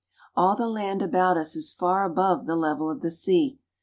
[0.35, 3.59] All the land about us is far above the level of the sea.